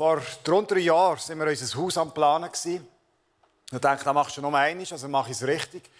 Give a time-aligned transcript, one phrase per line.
[0.00, 2.48] Vor rund drei Jahren waren wir unser Haus am Planen.
[2.54, 2.80] Ich
[3.80, 5.90] dachte, da machst du nur eines, also mache ich es richtig.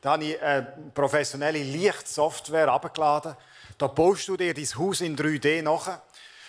[0.00, 3.36] Da habe ich eine professionelle Lichtsoftware abgeladen.
[3.78, 6.00] Da baust du dir dein Haus in 3D nach.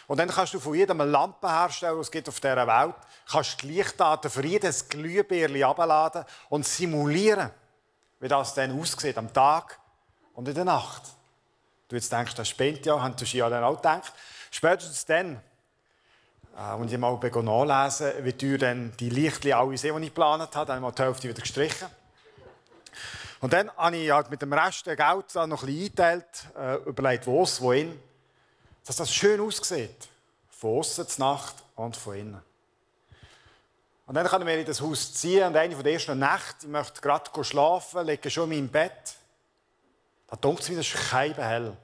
[0.08, 2.96] Und dann kannst du von jedem Lampenhersteller, es auf dieser Welt,
[3.30, 7.52] kannst die Lichtdaten für jedes Glühbirli abladen und simulieren,
[8.20, 9.78] wie das dann aussieht am Tag
[10.34, 11.04] und in der Nacht.
[11.88, 14.12] Du jetzt denkst, das spinnt ja, haben du ja dann auch gedacht.
[14.50, 15.40] Spätestens dann,
[16.56, 20.56] äh, als ich mal nachlesen wie teuer dann die Lichtli alle sind, die ich geplant
[20.56, 21.88] habe, dann habe ich die Hälfte wieder gestrichen.
[23.42, 26.26] Und dann habe ich halt mit dem Rest der Geld noch ein bisschen eingeteilt,
[26.58, 28.00] äh, überlegt, wo es, wohin,
[28.86, 30.08] dass das schön aussieht.
[30.50, 32.42] Von außen, zur Nacht und von innen.
[34.08, 36.68] Und dann können wir in das Haus ziehen und eine von der ersten Nächte, ich
[36.68, 39.16] möchte gerade schlafen, lege schon in meinem Bett.
[40.28, 41.76] Da dunkelt es mir, das ist hell.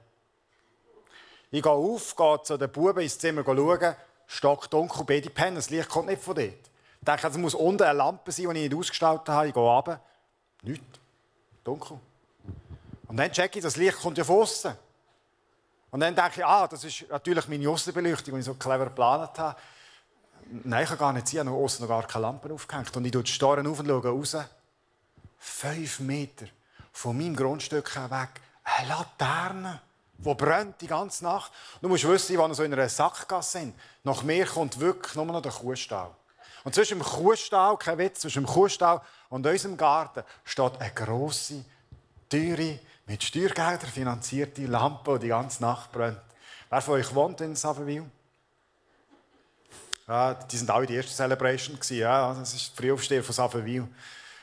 [1.50, 3.96] Ich gehe auf, gehe zu den Buben ins Zimmer schauen,
[4.32, 6.48] stock dunkel, beide pennen, das Licht kommt nicht von dort.
[6.48, 9.48] Ich denke, es muss unten eine Lampe sein, die ich nicht ausgestaltet habe.
[9.48, 10.00] Ich gehe runter,
[10.62, 11.00] nichts,
[11.64, 11.98] dunkel.
[13.08, 14.72] Und dann checke ich, das Licht kommt ja von außen.
[15.90, 19.38] Und dann denke ich, ah, das ist natürlich meine Aussenbeleuchtung, die ich so clever geplant
[19.38, 19.56] habe.
[20.64, 22.96] Nein, ich kann gar nicht sehen, ich habe außen noch gar keine Lampe aufgehängt.
[22.96, 24.36] Und ich schaue die Storen auf und schaue raus.
[25.38, 26.46] Fünf Meter
[26.92, 29.80] von meinem Grundstück weg eine Laterne,
[30.24, 31.52] die brennt die ganze Nacht.
[31.80, 33.74] Du musst wissen, wann wir so in einer Sackgasse sind.
[34.04, 36.10] Nach mir kommt wirklich nur noch der Kuhstall.
[36.64, 41.64] Und zwischen dem Kuhstall, kein Witz, zwischen dem Kuhstall und unserem Garten steht eine grosse,
[42.28, 46.20] teure, mit Steuergeldern finanzierte Lampe, die die ganze Nacht brennt.
[46.70, 48.04] Wer von euch wohnt in Savenwil?
[50.06, 51.78] Ja, die sind alle die erste Celebration.
[51.90, 53.88] Ja, das ist der Frühaufsteher von Savenwil.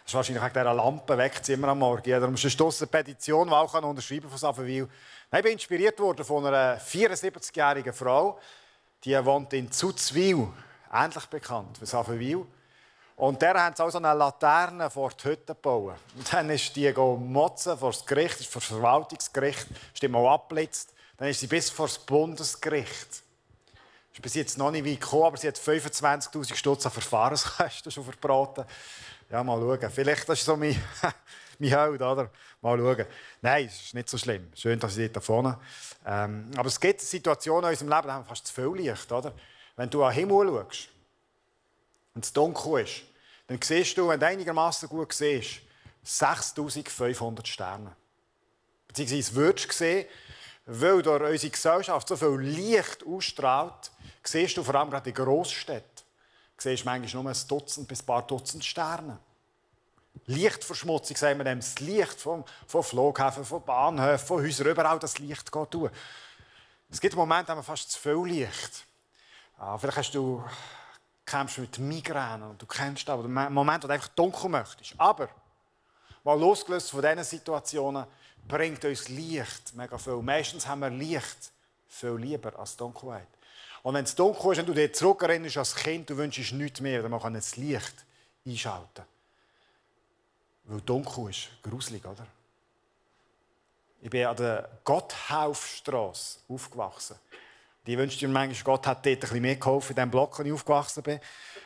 [0.09, 2.09] Das ist wahrscheinlich wegen dieser Lampe weckt immer am Morgen.
[2.09, 4.89] Ja, darum ist eine Petition, die auch unterschreiben von Savenwil.
[5.31, 8.39] Ich bin inspiriert worden von einer 74-jährigen Frau,
[9.03, 10.47] die wohnt in Zuzwil,
[10.91, 12.43] ähnlich bekannt wie Savenwil.
[13.17, 15.93] Und der hat auch so eine Laterne vor die Hütte gebaut.
[16.15, 20.91] Und dann ist die motzen vor das Gericht, vor das Verwaltungsgericht, ist die mal abblitzt.
[21.17, 23.21] Dann ist sie bis vor das Bundesgericht.
[24.11, 28.03] Ist bis jetzt noch nicht weit gekommen, aber sie hat 25'000 Stutz an Verfahrenskosten schon
[28.03, 28.65] verbraten.
[29.29, 29.91] Ja, mal schauen.
[29.91, 30.75] Vielleicht das ist so mein,
[31.59, 32.31] mein Held, oder?
[32.61, 33.05] Mal schauen.
[33.41, 34.51] Nein, es ist nicht so schlimm.
[34.55, 35.59] Schön, dass ich da vorne
[36.05, 39.11] ähm, Aber es gibt Situationen in unserem Leben, da haben wir fast zu viel Licht,
[39.11, 39.33] oder?
[39.75, 40.89] Wenn du an den Himmel schaust
[42.15, 43.03] und es dunkel ist,
[43.45, 45.61] dann siehst du, wenn du einigermaßen gut siehst,
[46.03, 47.95] 6500 Sterne.
[48.87, 50.05] Beziehungsweise würdest du sehen,
[50.65, 53.91] weil durch unsere Gesellschaft so viel Licht ausstrahlt,
[54.23, 55.88] siehst du vor allem gerade in Grossstädten
[56.61, 59.19] siehst manchmal nur ein Dutzend bis ein paar Dutzend Sterne.
[60.25, 65.17] Lichtverschmutzung, sagen wir dem, das Licht von, von Flughäfen, von Bahnhöfen, von Häusern, überall das
[65.19, 65.89] Licht geht tun.
[66.89, 68.85] Es gibt Momente, wo man fast zu viel Licht.
[69.57, 70.43] Ah, vielleicht hast du,
[71.29, 74.95] kämpfst mit Migräne und du kennst das, oder einen Moment, wo du einfach dunkel möchtest.
[74.97, 75.29] Aber,
[76.23, 78.05] mal losgelöst von diesen Situationen,
[78.47, 80.21] bringt uns Licht mega viel.
[80.21, 81.51] Meistens haben wir Licht
[81.87, 83.27] viel lieber als Dunkelheit.
[83.83, 87.01] Und wenn es dunkel ist und du dich zurückerinnerst als Kind, du wünschst nichts mehr,
[87.01, 88.05] dann kann das Licht
[88.45, 89.03] einschalten.
[90.65, 92.25] Weil dunkel ist, gruselig, oder?
[94.01, 97.17] Ich bin an der Gotthaufstrasse aufgewachsen.
[97.85, 100.53] Die wünschte mir manchmal, Gott hat dort bisschen mehr geholfen, in dem Block, wo ich
[100.53, 101.19] aufgewachsen bin.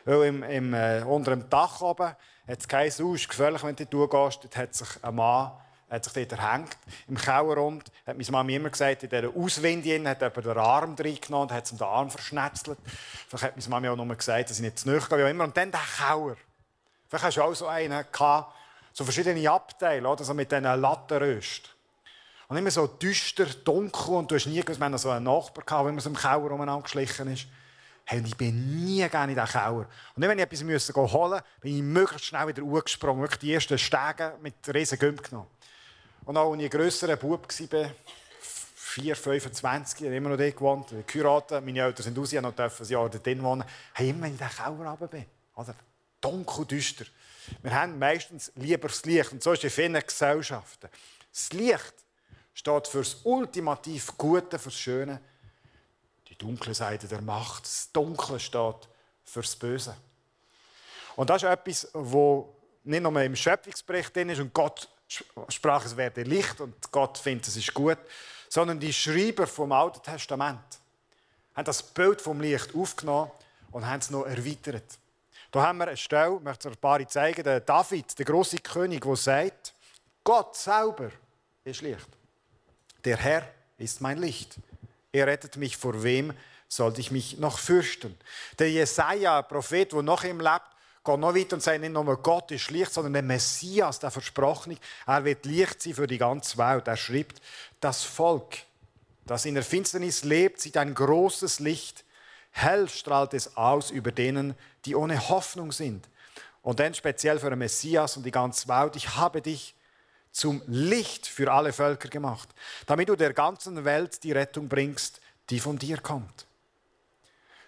[0.05, 2.15] Weil im, im, äh, unter dem Dach oben
[2.47, 4.43] hat es geheißen, oh, ist gefährlich, wenn du dort gehst.
[4.43, 5.51] Dort hat sich ein Mann
[5.93, 6.77] hat sich dort erhängt.
[7.07, 11.49] Im Kellerrund hat meine Mama immer gesagt, in dieser Auswinde hat jemand den Arm reingenommen
[11.49, 12.79] und hat ihm den Arm verschnetzelt.
[13.27, 15.43] Vielleicht hat meine Mama auch nur gesagt, dass ich nicht zu nahe gehe, immer.
[15.43, 16.35] Und dann der Keller.
[17.07, 18.53] Vielleicht hast du auch so einen gehabt,
[18.91, 20.23] so verschiedene Abteile, oder?
[20.23, 21.69] so mit diesen Lattenrösten.
[22.47, 25.63] Und immer so düster, dunkel und du hast nie gewusst, wir hatten so einen Nachbar,
[25.63, 27.47] gehabt, wenn man so im Keller umeinander geschlichen ist.
[28.05, 29.71] Hey, und ich bin nie gerne in diesen Keller.
[29.77, 30.61] Und nicht, wenn ich etwas
[30.95, 33.21] holen musste, bin ich möglichst schnell wieder hochgesprungen.
[33.21, 35.47] Wirklich die ersten Stege mit riesen Gümp genommen.
[36.25, 37.91] Und auch als ich ein grösserer Bub war,
[38.75, 42.87] 4, 25, ich immer noch dort gewohnt, geheiratet, meine Eltern sind raus, ich noch ein
[42.87, 45.25] Jahr dort wohnen, habe immer in den Keller runter bin.
[45.55, 45.75] Oder?
[46.21, 47.05] Dunkel, düster.
[47.61, 49.31] Wir haben meistens lieber das Licht.
[49.31, 50.89] Und so ist es in vielen Gesellschaften.
[51.31, 51.93] Das Licht
[52.53, 55.19] steht für das ultimativ Gute, für das Schöne.
[56.29, 57.65] Die dunkle Seite der Macht.
[57.65, 58.87] Das Dunkle steht
[59.25, 59.97] für das Böse.
[61.15, 62.45] Und das ist etwas, was
[62.83, 64.87] nicht nur im Schöpfungsbericht drin ist und Gott
[65.49, 67.97] sprach, es werde Licht und Gott findet, es ist gut,
[68.49, 70.79] sondern die Schreiber vom Alten Testament
[71.55, 73.31] haben das Bild vom Licht aufgenommen
[73.71, 74.85] und haben es noch erweitert.
[75.51, 79.03] Da haben wir eine Stelle, ich möchte ein paar zeigen, der David, der große König,
[79.03, 79.73] der sagt,
[80.23, 81.11] Gott selber
[81.63, 82.07] ist Licht.
[83.05, 84.55] Der Herr ist mein Licht.
[85.11, 86.33] Er rettet mich vor wem
[86.73, 88.17] sollte ich mich noch fürchten?
[88.57, 90.61] Der Jesaja, Prophet, der noch im lebt,
[91.03, 94.77] geht noch weiter und sagt nicht nur Gott ist Licht, sondern der Messias, der Versprochene,
[95.05, 96.87] er wird Licht sein für die ganze Welt.
[96.87, 97.41] Er schreibt,
[97.79, 98.57] das Volk,
[99.25, 102.05] das in der Finsternis lebt, sieht ein großes Licht.
[102.51, 104.55] Hell strahlt es aus über denen,
[104.85, 106.07] die ohne Hoffnung sind.
[106.61, 108.95] Und dann speziell für den Messias und die ganze Welt.
[108.95, 109.75] Ich habe dich
[110.31, 112.49] zum Licht für alle Völker gemacht,
[112.85, 116.47] damit du der ganzen Welt die Rettung bringst, die von dir kommt.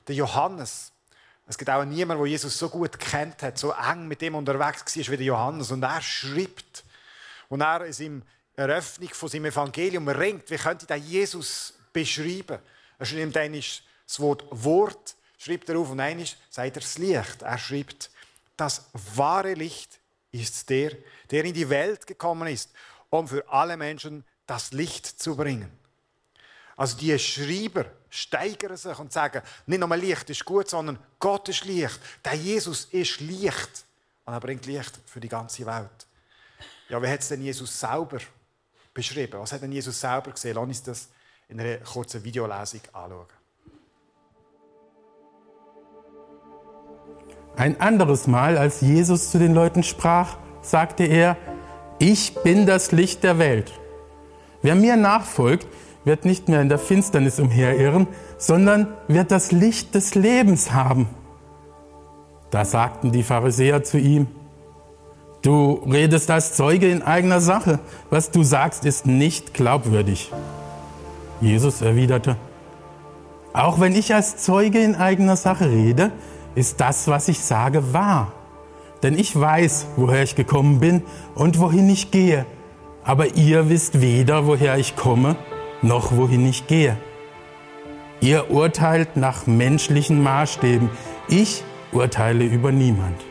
[0.07, 0.91] Der Johannes,
[1.47, 4.97] es gibt auch niemanden, der Jesus so gut kennt hat, so eng mit ihm unterwegs
[4.97, 5.71] war wie der Johannes.
[5.71, 6.83] Und er schreibt,
[7.49, 8.21] und er in seiner
[8.55, 12.59] Eröffnung von seinem Evangelium ringt, wie könnte er Jesus beschreiben?
[12.97, 17.41] Er schreibt dann das Wort Wort, schreibt er auf, und dann sagt er das Licht.
[17.43, 18.09] Er schreibt,
[18.57, 19.99] das wahre Licht
[20.31, 20.93] ist der,
[21.29, 22.71] der in die Welt gekommen ist,
[23.09, 25.71] um für alle Menschen das Licht zu bringen.
[26.75, 27.85] Also die Schreiber
[28.15, 31.99] steigern sich und sagen, nicht nur Licht ist gut, sondern Gott ist Licht.
[32.23, 33.85] Der Jesus ist Licht.
[34.25, 36.07] Und er bringt Licht für die ganze Welt.
[36.89, 38.19] Ja, wie hat es denn Jesus selber
[38.93, 39.39] beschrieben?
[39.39, 40.55] Was hat denn Jesus selber gesehen?
[40.55, 41.09] Lass uns das
[41.47, 43.25] in einer kurzen Videolesung anschauen.
[47.55, 51.37] Ein anderes Mal, als Jesus zu den Leuten sprach, sagte er,
[51.99, 53.71] ich bin das Licht der Welt.
[54.61, 55.67] Wer mir nachfolgt,
[56.05, 58.07] wird nicht mehr in der Finsternis umherirren,
[58.37, 61.07] sondern wird das Licht des Lebens haben.
[62.51, 64.27] Da sagten die Pharisäer zu ihm,
[65.41, 67.79] du redest als Zeuge in eigener Sache,
[68.09, 70.31] was du sagst, ist nicht glaubwürdig.
[71.41, 72.37] Jesus erwiderte,
[73.51, 76.11] auch wenn ich als Zeuge in eigener Sache rede,
[76.55, 78.31] ist das, was ich sage, wahr.
[79.01, 81.03] Denn ich weiß, woher ich gekommen bin
[81.35, 82.45] und wohin ich gehe.
[83.03, 85.35] Aber ihr wisst weder, woher ich komme,
[85.85, 86.97] noch wohin ich gehe.
[88.19, 90.89] Ihr urteilt nach menschlichen Maßstäben.
[91.27, 93.21] Ich urteile über niemand.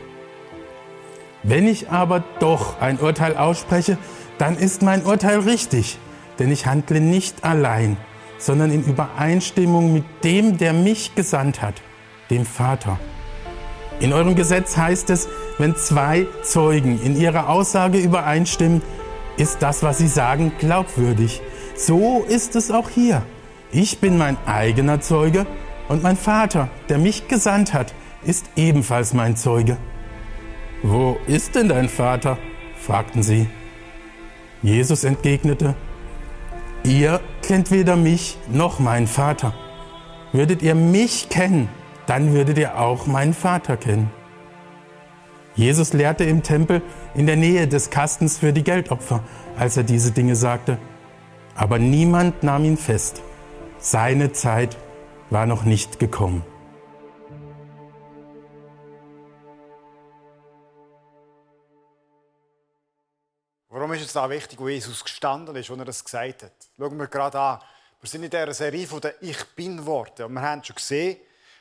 [1.43, 3.97] Wenn ich aber doch ein Urteil ausspreche,
[4.37, 5.99] dann ist mein Urteil richtig,
[6.39, 7.97] denn ich handle nicht allein,
[8.37, 11.75] sondern in Übereinstimmung mit dem, der mich gesandt hat,
[12.29, 12.99] dem Vater.
[13.99, 18.81] In eurem Gesetz heißt es, wenn zwei Zeugen in ihrer Aussage übereinstimmen,
[19.37, 21.41] ist das, was sie sagen, glaubwürdig.
[21.75, 23.23] So ist es auch hier.
[23.71, 25.45] Ich bin mein eigener Zeuge
[25.89, 27.93] und mein Vater, der mich gesandt hat,
[28.23, 29.77] ist ebenfalls mein Zeuge.
[30.83, 32.37] Wo ist denn dein Vater?
[32.77, 33.47] fragten sie.
[34.61, 35.75] Jesus entgegnete,
[36.83, 39.55] Ihr kennt weder mich noch meinen Vater.
[40.31, 41.67] Würdet ihr mich kennen,
[42.05, 44.11] dann würdet ihr auch meinen Vater kennen.
[45.55, 46.83] Jesus lehrte im Tempel
[47.15, 49.23] in der Nähe des Kastens für die Geldopfer,
[49.57, 50.77] als er diese Dinge sagte.
[51.55, 53.21] Aber niemand nahm ihn fest.
[53.79, 54.77] Seine Zeit
[55.29, 56.43] war noch nicht gekommen.
[63.69, 66.51] Warum ist es da wichtig, wo Jesus gestanden ist, als er das gesagt hat?
[66.77, 67.59] Schauen wir gerade an.
[68.01, 70.23] Wir sind in dieser Serie von den Ich Bin-Worten.
[70.23, 71.17] Und wir haben schon gesehen,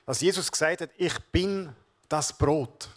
[0.07, 1.73] dass Jesus gesagt hat, ich bin
[2.09, 2.89] das Brot.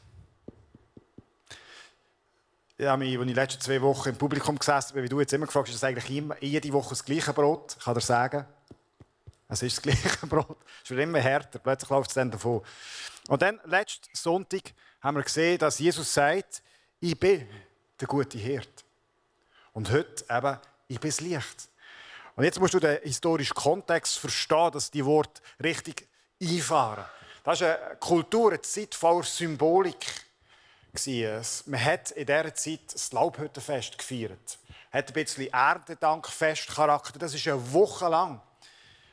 [2.79, 5.67] Ich als ich letzte zwei Wochen im Publikum gesessen bin, wie du jetzt immer gefragt
[5.67, 7.75] hast, ist das eigentlich immer, jede Woche das gleiche Brot?
[7.75, 8.45] Ich kann dir sagen,
[9.49, 10.57] es ist das gleiche Brot.
[10.83, 12.61] Es wird immer härter, plötzlich läuft es dann davon.
[13.29, 14.61] Und dann, letzten Sonntag,
[15.01, 16.61] haben wir gesehen, dass Jesus sagt,
[16.99, 17.47] ich bin
[17.99, 18.85] der gute Hirt.
[19.73, 21.69] Und heute eben, ich bin das Licht.
[22.35, 26.07] Und jetzt musst du den historischen Kontext verstehen, dass die Worte richtig
[26.39, 27.05] einfahren.
[27.43, 30.26] Das ist eine Kultur, eine Zeit voller Symbolik.
[31.65, 34.57] Man hat in dieser Zeit das Laubhüttenfest gefeiert.
[34.91, 37.19] Hat ein bisschen Erntedankfestcharakter.
[37.19, 38.41] Das ist eine Woche lang.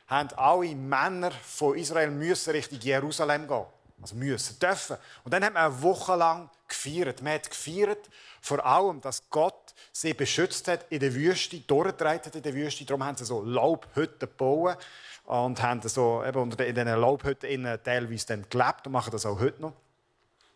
[0.07, 3.65] Haben alle Männer von Israel müssen Richtung Jerusalem gehen.
[4.01, 4.97] Also müssen, dürfen.
[5.23, 7.21] Und dann hat man eine Woche lang gefeiert.
[7.21, 8.09] Man hat gefeiert,
[8.41, 12.85] vor allem, dass Gott sie beschützt hat in der Wüste, durchgetragen hat in der Wüste.
[12.85, 14.77] Darum haben sie so Laubhütten gebaut
[15.25, 19.61] und haben so eben in diesen Laubhütten teilweise dann gelebt und machen das auch heute
[19.61, 19.73] noch.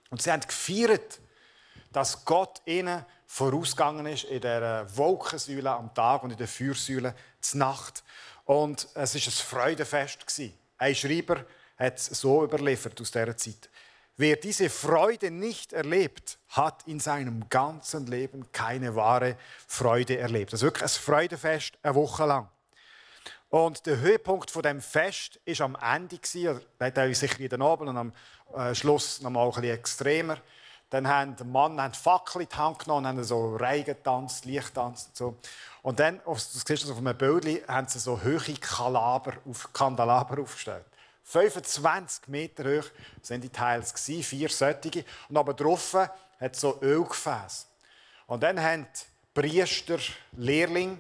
[0.10, 1.20] Und sie haben gefeiert,
[1.92, 7.60] dass Gott ihnen vorausgegangen ist in der Wolkensäule am Tag und in der Feuersäule zur
[7.60, 8.04] Nacht.
[8.46, 10.42] Und es war ein Freudenfest.
[10.78, 11.46] Ein Schreiber
[11.78, 13.70] hat es so überliefert aus dieser Zeit.
[14.18, 20.52] Wer diese Freude nicht erlebt, hat in seinem ganzen Leben keine wahre Freude erlebt.
[20.52, 22.50] Das ist wirklich ein Freudefest, eine Woche lang.
[23.50, 27.98] Und der Höhepunkt von dem Fest ist am Ende gewesen, teilweise sicher jeden Abend und
[27.98, 28.14] am
[28.56, 30.38] äh, Schluss noch mal ein bisschen extremer.
[30.90, 35.08] Dann haben der Mann haben Fackel in die Hand genommen, haben so Reigen getanzt, Lichttanz
[35.08, 35.36] und so.
[35.84, 40.42] Und dann, du siehst das auf einem Bild, haben sie so hohe Kalaber auf, Kandelaber
[40.42, 40.86] aufgestellt.
[41.24, 42.86] 25 Meter hoch
[43.22, 45.06] sind die Teils vier solche.
[45.30, 45.96] Und aber drauf
[46.40, 47.68] hat so Ölgefäß.
[48.26, 50.00] Und dann haben die Priester,
[50.32, 50.98] Lehrling,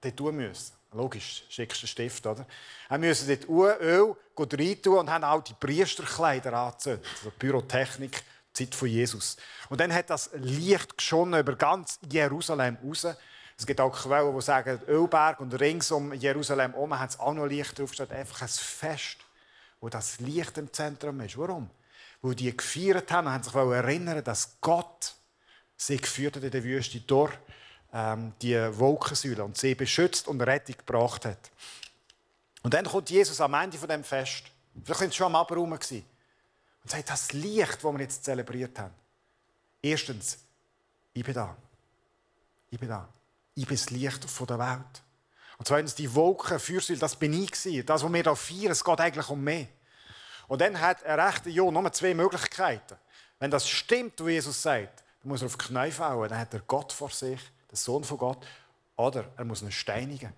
[0.00, 0.72] dort tun müssen.
[0.94, 2.46] Logisch, schickst du Stift, oder?
[2.88, 7.04] Sie müssen dort Öl rein tun und haben auch die Priesterkleider angezündet.
[7.18, 8.22] Also Pyrotechnik,
[8.52, 9.36] Zeit von Jesus.
[9.68, 13.06] Und dann hat das Licht geschonnen über ganz Jerusalem raus.
[13.58, 17.34] Es gibt auch Quellen, die sagen, Ölberg und rings um Jerusalem herum haben es auch
[17.34, 18.12] noch Licht draufgestellt.
[18.12, 19.18] Einfach ein Fest
[19.84, 21.36] wo das Licht im Zentrum ist.
[21.36, 21.68] Warum?
[22.22, 25.14] Wo die gefeiert haben und haben sich erinnern, dass Gott
[25.76, 27.34] sie geführt hat in der Wüste durch
[27.94, 31.50] ähm, die Wolkensäule und sie beschützt und Rettung gebracht hat.
[32.62, 34.42] Und dann kommt Jesus am Ende von dem Fest.
[34.82, 38.94] Vielleicht waren sie schon am Abraum und sagt, das Licht, das wir jetzt zelebriert haben.
[39.80, 40.38] Erstens,
[41.12, 41.56] ich bin da.
[42.70, 43.08] Ich bin da.
[43.54, 45.02] Ich bin das Licht der Welt.
[45.56, 47.86] Und zweitens, die Wolken, Fürsäule, das bin ich gewesen.
[47.86, 49.68] Das, was wir hier feiern, es geht eigentlich um mich.
[50.48, 52.96] Und dann hat ein rechter Jo nur zwei Möglichkeiten.
[53.38, 56.28] Wenn das stimmt, was Jesus sagt, dann muss er auf die Knie fallen.
[56.28, 57.40] Dann hat er Gott vor sich,
[57.74, 58.46] der Sohn von Gott.
[58.96, 60.32] Oder er muss ihn steinigen,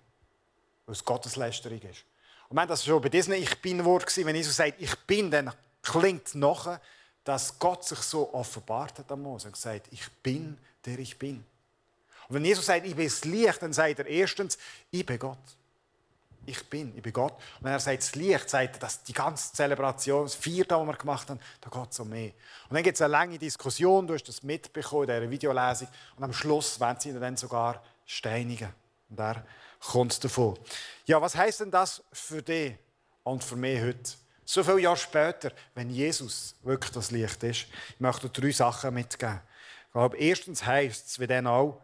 [0.85, 2.03] weil es Gotteslästerung ist.
[2.49, 5.53] Und wenn das schon bei diesem Ich Bin-Wort war, wenn Jesus sagt, ich bin, dann
[5.83, 6.81] klingt nachher,
[7.23, 11.43] dass Gott sich so offenbart hat am Mose und gesagt, ich bin, der ich bin.
[12.27, 14.57] Und wenn Jesus sagt, ich bin das Licht, dann sagt er erstens,
[14.89, 15.37] ich bin Gott.
[16.47, 17.33] Ich bin, ich bin Gott.
[17.33, 20.87] Und wenn er sagt, das Licht, sagt er, dass die ganze Zelebration, das Vierte, was
[20.87, 22.31] wir gemacht haben, da geht es um mehr.
[22.69, 25.89] Und dann gibt es eine lange Diskussion, du hast das mitbekommen in dieser Videolesung.
[26.15, 28.73] Und am Schluss werden sie ihn dann sogar steinigen.
[29.09, 29.43] Und da
[29.79, 30.57] kommt davon.
[31.05, 32.75] Ja, was heißt denn das für dich
[33.23, 34.11] und für mich heute?
[34.45, 39.41] So viele Jahre später, wenn Jesus wirklich das Licht ist, ich möchte drei Sachen mitgeben.
[39.87, 41.81] Ich glaube, erstens heisst es, wie dann auch,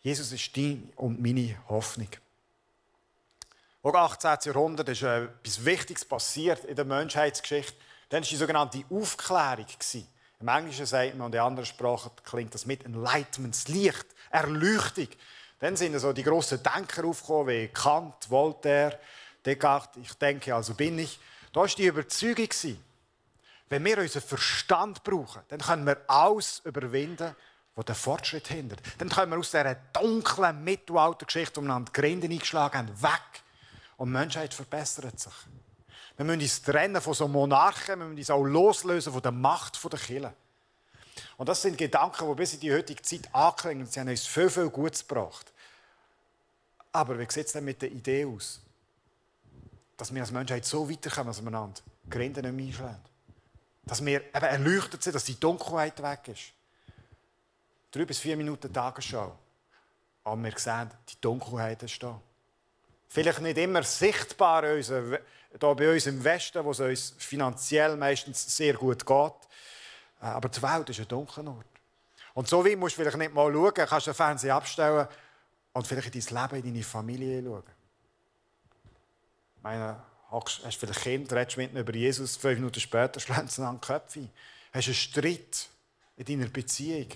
[0.00, 2.08] Jesus ist deine und meine Hoffnung.
[3.86, 4.38] Im 18.
[4.46, 7.76] Jahrhundert ist etwas Wichtiges passiert in der Menschheitsgeschichte.
[8.08, 9.66] Dann war die sogenannte Aufklärung.
[10.40, 15.06] Im Englischen sagt man und in anderen Sprachen klingt das mit Enlightenment, das Licht, Erleuchtung.
[15.60, 18.98] Dann sind so die grossen Denker aufgekommen, wie Kant, Voltaire,
[19.44, 21.20] Descartes, ich denke, also bin ich.
[21.52, 22.48] Da war die Überzeugung,
[23.68, 27.36] wenn wir unseren Verstand brauchen, dann können wir alles überwinden,
[27.76, 28.80] wo der Fortschritt hindert.
[28.98, 33.44] Dann können wir aus dieser dunklen Mittelaltergeschichte, wo wir die Grinde eingeschlagen haben, weg.
[33.96, 35.32] Und die Menschheit verbessert sich.
[36.16, 39.82] Wir müssen uns trennen von so Monarchen, wir müssen uns auch loslösen von der Macht
[39.92, 40.34] der Kirche.
[41.36, 43.86] Und das sind Gedanken, die bis in die heutige Zeit anklingen.
[43.86, 45.52] Sie haben uns viel, viel Gutes gebracht.
[46.92, 48.60] Aber wie sieht es denn mit der Idee aus?
[49.96, 53.04] Dass wir als Menschheit so weiterkommen als miteinander, Grinden nicht mehr einschlagen.
[53.84, 56.52] Dass wir eben erleuchtet sind, dass die Dunkelheit weg ist
[57.96, 59.36] drei bis vier Minuten Tagesschau.
[60.24, 62.20] Aber wir sehen, die Dunkelheit ist da.
[63.08, 65.20] Vielleicht nicht immer sichtbar hier
[65.60, 69.32] bei uns im Westen, wo es uns finanziell meistens sehr gut geht.
[70.20, 71.66] Äh, aber die Welt ist ein dunkler Ort.
[72.34, 75.08] Und so wie musst du vielleicht nicht mal schauen, kannst du den Fernseher abstellen
[75.72, 77.62] und vielleicht in dein Leben, in deine Familie schauen.
[79.56, 83.62] Ich meine, hast du vielleicht Kinder, redest mit über Jesus, fünf Minuten später schlägt sie
[83.62, 84.28] an den Köpfe.
[84.72, 85.68] Hast einen Streit
[86.16, 87.08] in deiner Beziehung.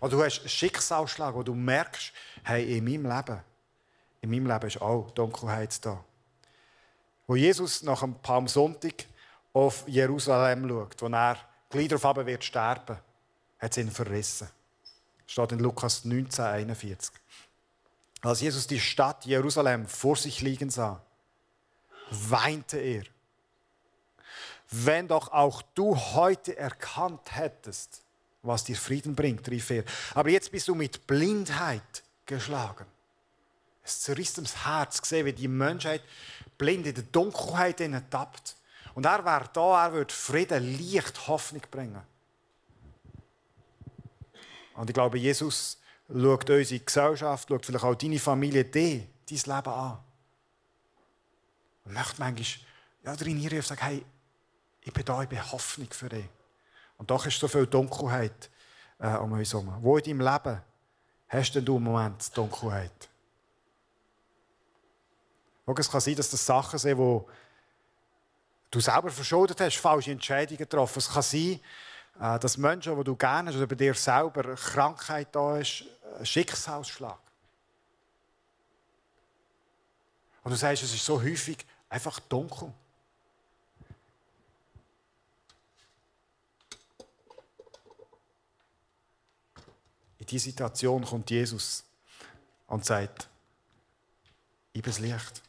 [0.00, 3.40] Oder du hast einen Schicksalsschlag, wo du merkst, hey, in meinem Leben,
[4.24, 6.02] in meinem Leben ist auch Dunkelheit da.
[7.26, 9.04] Wo Jesus nach dem Palmsonntag
[9.52, 11.36] auf Jerusalem schaut, wo er
[11.68, 12.96] gleich wird sterben,
[13.58, 14.48] hat es ihn verrissen.
[15.24, 17.12] Das steht in Lukas 19, 41.
[18.22, 21.02] Als Jesus die Stadt Jerusalem vor sich liegen sah,
[22.10, 23.04] weinte er.
[24.70, 28.00] Wenn doch auch du heute erkannt hättest,
[28.42, 29.84] was dir Frieden bringt, rief er.
[30.14, 32.86] Aber jetzt bist du mit Blindheit geschlagen.
[33.84, 36.02] Es zerriss das Herz, gesehen, wie die Menschheit
[36.56, 38.56] blind in der Dunkelheit tappt.
[38.94, 42.00] Und er wäre da, er würde Frieden, Licht, Hoffnung bringen.
[44.74, 49.72] Und ich glaube, Jesus schaut unsere Gesellschaft, schaut vielleicht auch deine Familie, die, dein Leben
[49.72, 49.98] an.
[51.84, 52.44] Und möchte manchmal
[53.04, 54.04] ja, trainieren und sagen, hey,
[54.80, 56.26] ich bin da, ich bin Hoffnung für dich.
[56.96, 58.50] Und doch ist so viel Dunkelheit
[58.98, 59.76] äh, um uns herum.
[59.80, 60.62] Wo in deinem Leben
[61.28, 63.08] hast denn du im Moment Dunkelheit?
[65.66, 67.28] Es kann sein, dass das Sachen sind, wo
[68.70, 70.98] du selber verschuldet hast, falsche Entscheidungen getroffen.
[70.98, 71.60] Es kann sein,
[72.20, 75.84] äh, dass Menschen, die du gerne hast, oder bei dir selber Krankheit da ist,
[76.18, 77.18] ein Schicksalsschlag.
[80.42, 82.72] Und du sagst, es ist so häufig einfach dunkel.
[90.18, 91.84] In diese Situation kommt Jesus
[92.66, 93.28] und sagt,
[94.72, 95.43] ich bin das Licht.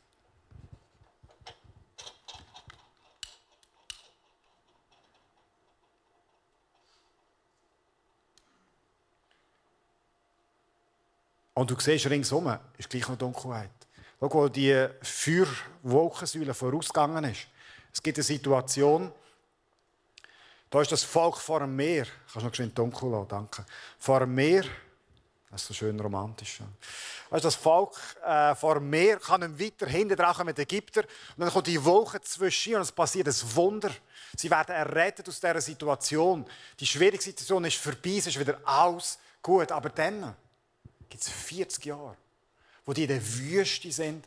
[11.56, 13.72] Und du siehst ringsum, ist gleich noch Dunkelheit.
[14.20, 17.48] Schau, wo die Feuerwolkensäule vorausgegangen ist.
[17.94, 19.12] Es gibt eine Situation,
[20.70, 22.06] da ist das Volk vor dem Meer.
[22.32, 23.66] Kannst du noch schön dunkel lassen, danke.
[23.98, 24.66] Vor dem Meer.
[25.50, 26.60] Das ist so schön romantisch.
[26.60, 27.40] Ja.
[27.40, 27.96] das Volk
[28.26, 31.04] äh, vor dem Meer kann ihm weiter hinten dran mit Ägypter.
[31.04, 33.92] Und dann kommt die Wolke zwischen und es passiert ein Wunder.
[34.36, 36.46] Sie werden errettet aus dieser Situation.
[36.78, 39.72] Die schwierige Situation ist vorbei, es ist wieder alles gut.
[39.72, 40.36] Aber dann
[41.16, 42.18] gibt es 40 Jahre,
[42.86, 44.26] wo die in der Wüste sind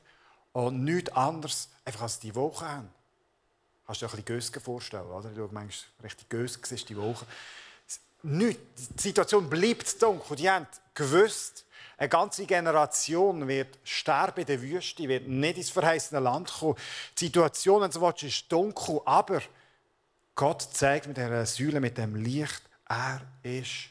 [0.52, 2.88] und nichts anderes einfach als die Woche haben.
[3.84, 5.28] Kannst du dir ein bisschen Gösgen vorstellen, oder?
[5.28, 7.26] Du meinst, richtig Gösgen die Woche.
[8.22, 8.58] Nicht.
[8.96, 10.36] Die Situation bleibt dunkel.
[10.36, 11.66] Die haben gewusst,
[11.98, 16.76] eine ganze Generation wird sterben in der Wüste, wird nicht ins verheißene Land kommen.
[17.18, 19.42] Die Situation, wenn du willst, ist dunkel, aber
[20.34, 23.90] Gott zeigt mit dieser Säule, mit dem Licht, er ist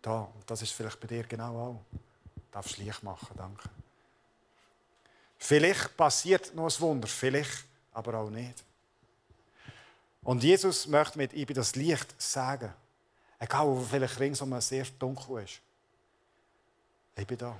[0.00, 0.20] da.
[0.32, 2.05] Und das ist vielleicht bei dir genau auch
[2.56, 3.68] darfst Licht machen, danke.
[5.36, 8.64] Vielleicht passiert noch ein Wunder, vielleicht aber auch nicht.
[10.22, 12.72] Und Jesus möchte mit ihm das Licht sagen,
[13.38, 15.60] egal wo vielleicht ringsum sehr dunkel ist.
[17.14, 17.54] Ich bin da.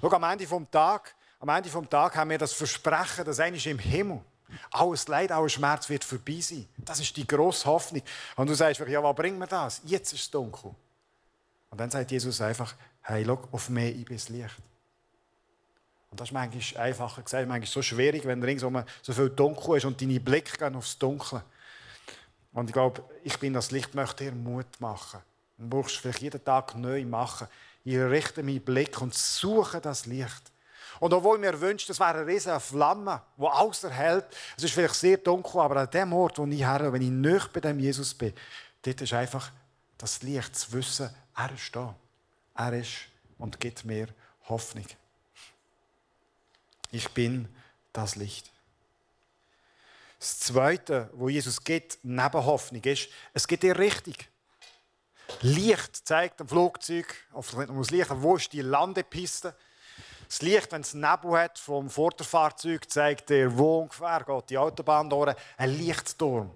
[0.00, 3.66] Schau, am Ende vom Tag, am Ende vom Tag haben wir das Versprechen, dass eigentlich
[3.66, 4.22] im Himmel
[4.70, 6.66] alles Leid, alles Schmerz wird vorbei sein.
[6.78, 8.02] Das ist die grosse Hoffnung.
[8.36, 9.82] Und du sagst, ja, was bringt mir das?
[9.84, 10.74] Jetzt ist es dunkel.
[11.68, 12.74] Und dann sagt Jesus einfach,
[13.06, 14.56] hey, schau auf ich bin das Licht.
[16.10, 19.84] Und das ist manchmal einfacher gesagt, manchmal so schwierig, wenn ringsum so viel dunkel ist
[19.84, 21.42] und deine Blicke gehen aufs Dunkle.
[22.52, 25.20] Und ich glaube, ich bin das Licht, möchte dir Mut machen.
[25.58, 27.48] Du brauchst vielleicht jeden Tag neu machen.
[27.84, 30.52] Ich richte meinen Blick und suche das Licht.
[30.98, 34.24] Und obwohl mir wünscht, es wäre eine riesige Flamme, die alles erhält,
[34.56, 37.52] es ist vielleicht sehr dunkel, aber an dem Ort, wo ich her, wenn ich nicht
[37.52, 38.32] bei dem Jesus bin,
[38.82, 39.52] dort ist einfach
[39.98, 41.94] das Licht, zu wissen, er ist da.
[42.56, 44.08] Er ist und gibt mir
[44.48, 44.86] Hoffnung.
[46.90, 47.48] Ich bin
[47.92, 48.50] das Licht.
[50.18, 54.28] Das Zweite, wo Jesus gibt, neben Hoffnung, ist, es gibt dir richtig.
[55.42, 59.54] Licht zeigt dem Flugzeug, auf das Licht, wo ist die Landepiste.
[60.28, 65.10] Das Licht, wenn es Nebel hat vom Vorderfahrzeug, zeigt dir, wo ungefähr geht die Autobahn
[65.10, 65.36] durch.
[65.56, 66.50] Ein Lichtturm,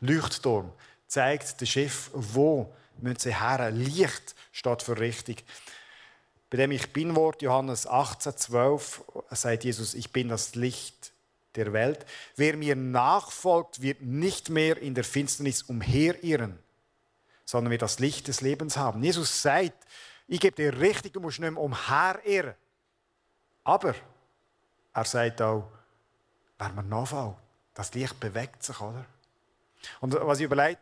[0.00, 0.72] Leuchtturm,
[1.06, 3.70] zeigt dem Schiff, wo müssen sie her.
[3.70, 5.44] Licht steht für richtig.
[6.50, 11.12] Bei dem Ich Bin-Wort, Johannes 18, 12, sagt Jesus, ich bin das Licht
[11.56, 12.06] der Welt.
[12.36, 16.58] Wer mir nachfolgt, wird nicht mehr in der Finsternis umherirren,
[17.44, 19.02] sondern wird das Licht des Lebens haben.
[19.02, 19.86] Jesus sagt,
[20.28, 22.54] ich gebe dir richtig, du musst nicht mehr umherirren.
[23.64, 23.94] Aber
[24.92, 25.68] er sagt auch,
[26.58, 27.38] wer mir nachfolgt,
[27.74, 29.04] das Licht bewegt sich, oder?
[30.00, 30.78] Und was ich überlege,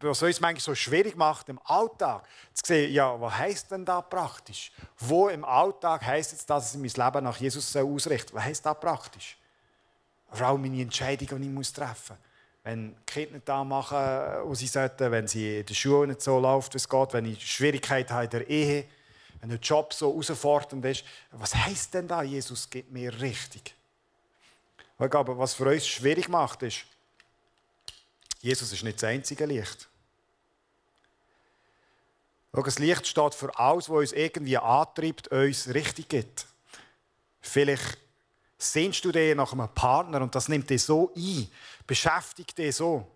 [0.00, 4.00] was uns manchmal so schwierig macht, im Alltag zu sehen, ja, was heisst denn da
[4.02, 4.70] praktisch?
[4.98, 8.34] Wo im Alltag heisst es, dass ich mein Leben nach Jesus ausrichte?
[8.34, 9.38] Was heisst das praktisch?
[10.30, 12.28] Vor allem meine Entscheidungen, die ich muss treffen muss.
[12.64, 16.74] Wenn Kinder da machen, was sie sollten, wenn sie in der Schule nicht so läuft,
[16.74, 18.84] wie es geht, wenn ich Schwierigkeiten habe in der Ehe,
[19.40, 23.74] wenn der Job so herausfordernd ist, was heisst denn da, Jesus gibt mir richtig?
[24.98, 26.86] Ich was für uns schwierig macht, ist,
[28.44, 29.88] Jesus ist nicht das einzige Licht.
[32.52, 36.46] das Licht steht für alles, was uns irgendwie antreibt, uns richtig gibt.
[37.40, 37.96] Vielleicht
[38.58, 41.48] sehnst du dich nach einem Partner und das nimmt dich so ein,
[41.86, 43.08] beschäftigt dich so,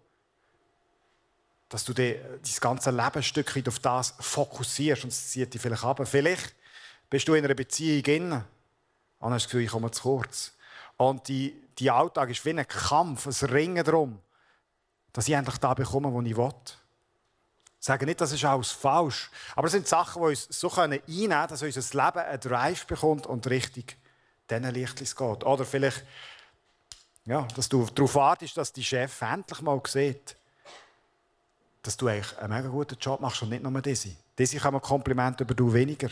[1.69, 5.61] dass du dich dein ganze Leben ein Stück auf das fokussierst und es zieht dich
[5.61, 6.01] vielleicht ab.
[6.09, 6.55] Vielleicht
[7.11, 8.33] bist du in einer Beziehung drin
[9.21, 10.55] und hast das Gefühl, ich komme zu kurz.
[10.97, 14.23] Und die, die Alltag ist wie ein Kampf, ein Ringen darum
[15.19, 16.53] dass ich endlich da bekomme, wo ich will.
[17.81, 19.33] Ich sage nicht, das ist alles falsch.
[19.57, 23.27] Aber es sind Sachen, die uns so einnehmen können, dass unser Leben einen Drive bekommt
[23.27, 23.97] und richtig
[24.49, 25.45] diesen Lichtlis geht.
[25.45, 26.05] Oder vielleicht,
[27.25, 30.37] ja, dass du darauf wartest, dass die Chef endlich mal sieht,
[31.83, 34.15] dass du eigentlich einen mega guten Job machst und nicht nur diese.
[34.39, 36.11] Diese kann man Kompliment über du weniger.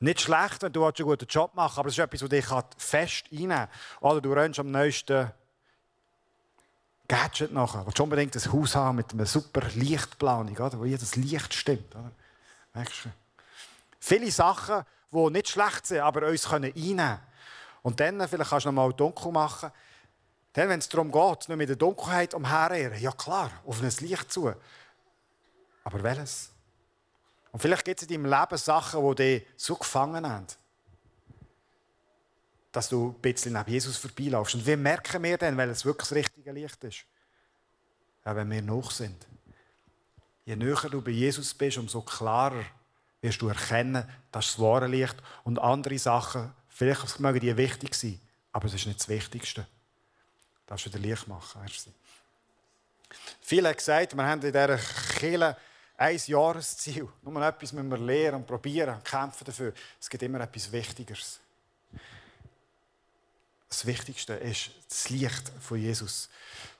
[0.00, 3.24] Nicht schlecht, wenn du einen guten Job machst, aber es ist etwas, das dich fest
[3.32, 3.68] reinnehmen kann.
[4.02, 5.32] Oder du rennst am neuesten
[7.10, 7.84] Gadget nachher.
[7.84, 10.78] Willst du unbedingt ein Haus haben mit einer super Lichtplanung, oder?
[10.78, 11.92] wo jedes Licht stimmt.
[11.96, 12.12] Oder?
[12.72, 13.08] Merkst du?
[13.98, 17.18] Viele Sachen, die nicht schlecht sind, aber uns einnehmen können.
[17.82, 19.72] Und dann, vielleicht kannst du noch mal dunkel machen.
[20.52, 24.32] Dann, wenn es darum geht, nicht mit der Dunkelheit umherirren, ja klar, auf ein Licht
[24.32, 24.54] zu.
[25.82, 26.52] Aber welches?
[27.50, 30.46] Und vielleicht gibt es in deinem Leben Sachen, die dich so gefangen haben
[32.72, 34.54] dass du ein bisschen neben Jesus vorbeilaufst.
[34.54, 36.08] Und wie merken wir denn, weil es wirklich
[36.40, 37.04] richtige Licht ist?
[38.24, 39.26] Ja, wenn wir noch sind.
[40.46, 42.64] Je näher du bei Jesus bist, umso klarer
[43.20, 45.16] wirst du erkennen, das ist das wahre Licht.
[45.44, 48.18] Und andere Sachen, vielleicht mögen die wichtig sein,
[48.52, 49.66] aber es ist nicht das Wichtigste.
[50.66, 51.60] Das du wieder Licht machen.
[53.42, 55.56] Viele haben gesagt, wir haben in dieser Kirche
[55.96, 57.08] ein Jahresziel.
[57.22, 59.74] Nur etwas müssen wir lernen und probieren und kämpfen dafür.
[60.00, 61.40] Es gibt immer etwas Wichtigeres.
[63.70, 66.28] Das Wichtigste ist das Licht von Jesus.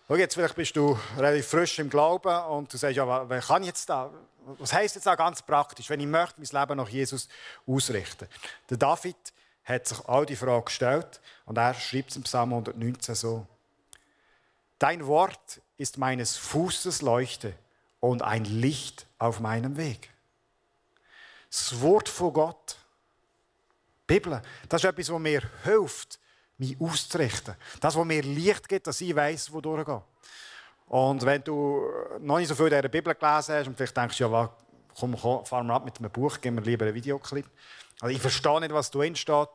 [0.08, 3.62] Schau, jetzt vielleicht bist du relativ frisch im Glauben und du sagst, ja, was kann
[3.62, 4.10] ich jetzt da?
[4.58, 7.28] Was heisst jetzt da ganz praktisch, wenn ich möchte mein Leben nach Jesus
[7.64, 8.26] ausrichten?
[8.68, 9.16] Der David
[9.62, 13.46] hat sich all die Fragen gestellt und er schreibt im Psalm 119 so:
[14.80, 17.54] Dein Wort ist meines Fußes Leuchte
[18.00, 20.10] und ein Licht auf meinem Weg.
[21.48, 22.78] Das Wort von Gott,
[24.08, 26.19] die Bibel, das ist etwas, was mir hilft,
[26.60, 27.54] mich auszurichten.
[27.80, 30.02] Das, was mir Licht gibt, dass ich weiß, wo durchgeht.
[30.88, 31.84] Und wenn du
[32.20, 34.50] noch nicht so viel dieser Bibel gelesen hast und vielleicht denkst, ja,
[34.98, 37.46] komm, komm fahren wir ab mit einem Buch, geben wir lieber einen Videoclip.
[38.00, 39.48] Also ich verstehe nicht, was drin steht.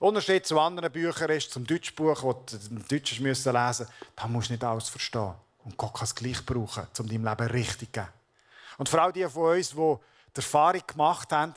[0.00, 4.26] Der Unterschied zu anderen Büchern ist, zum Deutschbuch, das du im Deutschen lesen musst, da
[4.28, 5.34] musst du nicht alles verstehen.
[5.64, 8.12] Und Gott kann es gleich brauchen, um deinem Leben richtig zu geben.
[8.78, 11.54] Und vor allem die von uns, die die Erfahrung gemacht haben,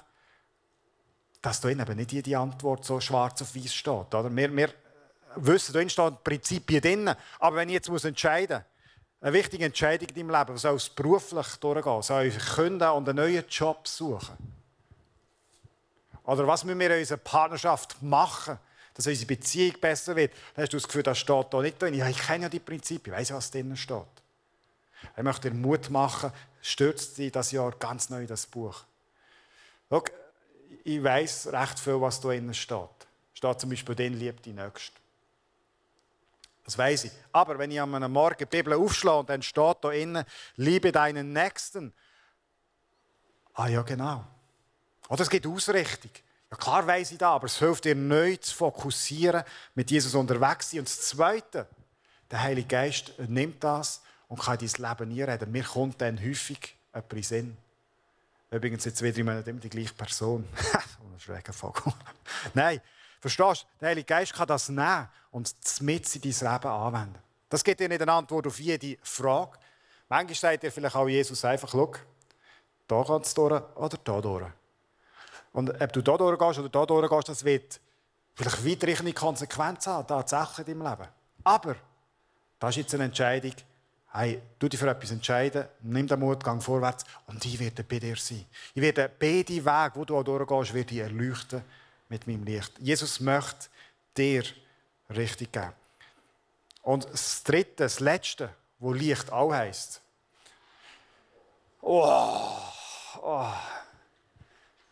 [1.41, 4.13] dass da eben nicht jede Antwort so schwarz auf weiß steht.
[4.13, 4.35] Oder?
[4.35, 4.73] Wir, wir
[5.35, 7.15] wissen, da stehen Prinzipien drin.
[7.39, 8.65] Aber wenn ich jetzt muss entscheiden muss,
[9.21, 13.17] eine wichtige Entscheidung in deinem Leben, soll es beruflich durchgehen, soll ich künden und einen
[13.17, 14.35] neuen Job suchen?
[16.23, 18.57] Oder was müssen wir in unserer Partnerschaft machen,
[18.93, 20.33] dass unsere Beziehung besser wird?
[20.55, 21.93] Dann hast du das Gefühl, das steht da nicht drin.
[21.93, 24.05] Ja, ich kenne ja die Prinzipien, ich weiß, was drin steht.
[25.17, 28.83] Ich möchte dir Mut machen, stürzt dich das Jahr ganz neu in das Buch.
[29.89, 30.03] Schau,
[30.83, 32.89] ich weiß recht viel, was da drin steht.
[33.33, 35.00] Steht zum Beispiel, den liebt die Nächste.
[36.71, 37.11] Das weiß ich.
[37.33, 40.23] Aber wenn ich am Morgen die Bibel aufschlage und dann steht da innen,
[40.55, 41.91] liebe deinen Nächsten.
[43.55, 44.25] Ah ja, genau.
[45.09, 46.11] Oder es gibt Ausrichtung.
[46.49, 49.43] Ja, klar weiß ich das, aber es hilft dir neu zu fokussieren,
[49.75, 50.79] mit Jesus unterwegs zu sein.
[50.79, 51.67] Und das Zweite,
[52.31, 55.51] der Heilige Geist nimmt das und kann in dein Leben einreden.
[55.51, 57.57] Mir kommt dann häufig jemand in Sinn.
[58.49, 60.47] Übrigens jetzt wieder immer die gleiche Person.
[60.73, 61.91] ein schräger Vogel.
[62.53, 62.79] Nein,
[63.21, 63.67] verstehst du?
[63.79, 67.19] Der Heilige Geist kann das nehmen und mit in dein Leben anwenden.
[67.49, 69.57] Das gibt dir nicht eine Antwort auf jede Frage.
[70.09, 71.93] Manchmal sagt dir vielleicht auch Jesus einfach, schau,
[72.87, 74.51] da geht es durch oder da durch.
[75.53, 77.79] Und ob du da durchgehst oder da durchgehst, das wird
[78.35, 81.09] vielleicht weitreichende Konsequenzen haben, tatsächlich in deinem Leben.
[81.43, 81.75] Aber
[82.59, 83.53] das ist jetzt eine Entscheidung,
[84.13, 87.99] hey, du dich für etwas entscheiden, nimm den Mut, gang vorwärts und ich werde bei
[87.99, 88.45] dir sein.
[88.73, 91.63] Ich werde beide Wege, wo du auch durchgehst, werde ich erleuchten
[92.11, 92.73] mit meinem Licht.
[92.77, 93.69] Jesus möchte
[94.17, 94.43] dir
[95.09, 95.73] richtig geben.
[96.83, 100.01] Und das Dritte, das Letzte, wo Licht auch heisst.
[101.81, 102.57] Oh,
[103.21, 103.53] oh.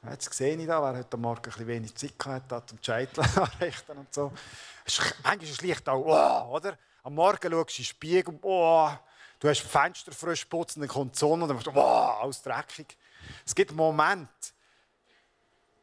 [0.10, 3.98] Jetzt sehe ich da, wer heute Morgen ein wenig Zeit hatte, um die Scheitel anrichten
[3.98, 4.32] und so.
[5.24, 6.78] Manchmal ist das Licht auch, oh, oder?
[7.04, 8.90] Am Morgen schaust du in den Spiegel, oh,
[9.40, 12.42] Du hast Fenster frisch putzen, dann kommt die Sonne und dann denkst du, wow, alles
[12.42, 12.98] dreckig.
[13.46, 14.30] Es gibt Momente,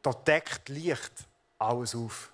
[0.07, 1.11] da deckt Licht
[1.59, 2.31] alles auf.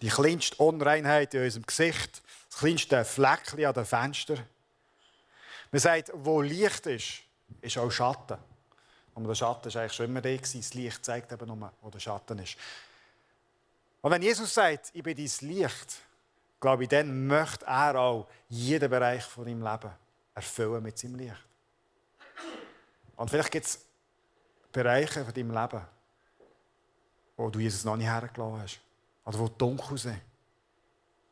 [0.00, 4.46] Die kleinste Unreinheit in unserem Gesicht, das kleinste Fleckchen an den Fenstern.
[5.70, 7.22] Man sagt, wo Licht ist,
[7.60, 8.38] ist auch Schatten.
[9.14, 10.36] Und der Schatten war eigentlich schon immer da.
[10.36, 12.56] Das Licht zeigt eben nur, wo der Schatten ist.
[14.00, 15.96] Und wenn Jesus sagt, ich bin dein Licht,
[16.60, 19.90] glaube ich, dann möchte er auch jeden Bereich von deinem Leben
[20.34, 21.44] erfüllen mit seinem Licht.
[23.16, 23.78] Und vielleicht gibt es
[24.72, 25.82] Bereiche von deinem Leben,
[27.36, 28.80] wo du Jesus noch nicht hergelassen hast.
[29.24, 30.20] Oder wo dunkel sind.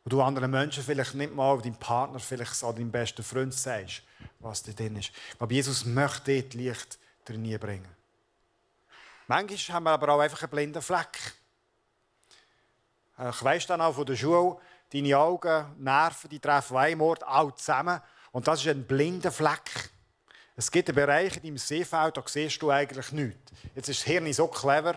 [0.04, 4.02] Wo du anderen Menschen vielleicht nicht mal, deinem Partner, vielleicht an deinem besten Freund sagst,
[4.38, 5.10] was da drin ist.
[5.38, 7.88] Aber Jesus möchte dort Licht drin bringen.
[9.26, 11.34] Manchmal haben wir aber auch einfach einen blinden Fleck.
[13.30, 14.56] Ich weiss dann auch von der Schule,
[14.92, 18.00] deine Augen, Nerven, die treffen einem Ort alle zusammen.
[18.32, 19.89] Und das ist ein blinder Fleck.
[20.60, 23.50] Es gibt einen Bereich in deinem Seefeld, da siehst du eigentlich nichts.
[23.74, 24.94] Jetzt ist das Hirn so clever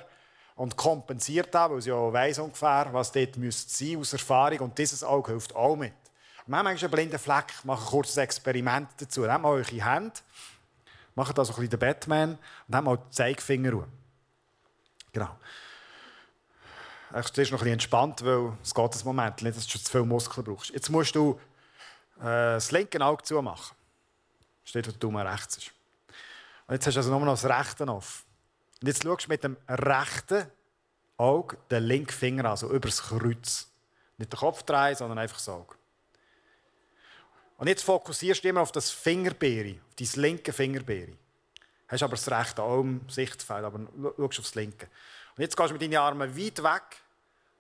[0.58, 4.60] und kompensiert das, weil es ja weiss ungefähr, was dort müsste sein aus Erfahrung.
[4.60, 5.94] Und dieses Auge hilft auch mit.
[6.48, 9.22] Wir haben einen blinden Fleck, machen ein kurzes Experiment dazu.
[9.22, 10.12] Nehmt mal eure Hände,
[11.16, 13.88] macht also ein bisschen den Batman und nehmt mal die Zeigefinger.
[15.14, 15.30] Genau.
[17.14, 19.90] Es ist noch ein bisschen entspannt, weil es geht ein Moment, nicht, dass du zu
[19.90, 20.72] viel Muskeln brauchst.
[20.72, 21.40] Jetzt musst du
[22.20, 23.78] äh, das linke Auge zumachen.
[24.64, 25.72] Steht, wo der Daumen rechts ist.
[26.68, 28.26] Und jetzt hast du also nur noch das rechte auf.
[28.82, 30.48] Und jetzt schaust du mit dem rechten
[31.18, 33.70] Auge den linken Finger an, so über das Kreuz.
[34.18, 35.76] Nicht den Kopf drehen, sondern einfach das Auge.
[37.58, 41.14] Und jetzt fokussierst du immer auf das Fingerbeere, auf dein linke Fingerbeere.
[41.88, 43.80] hast aber das rechte Arm Sichtfeld, aber
[44.18, 44.88] schaust aufs linke.
[45.36, 47.02] Und jetzt gehst du mit deinen Armen weit weg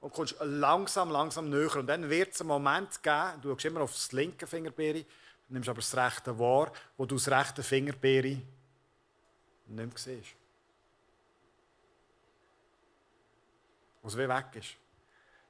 [0.01, 1.75] und kommst langsam, langsam näher.
[1.75, 5.05] Und dann wird es einen Moment geben, du schaust immer auf das linke Fingerbeere,
[5.53, 8.45] nimmst aber das rechte wahr, wo du das rechte Fingerbeere nicht
[9.67, 10.35] mehr siehst.
[14.01, 14.75] Was wie weg ist.